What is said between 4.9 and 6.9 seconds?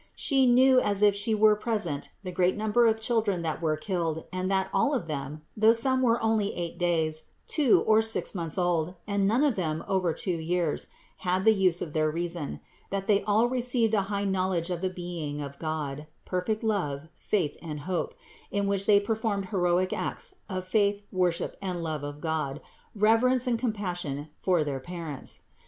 of them, though some were only eight